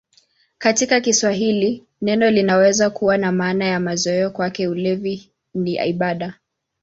[0.57, 6.33] Katika Kiswahili neno linaweza kuwa na maana ya mazoea: "Kwake ulevi ni ibada".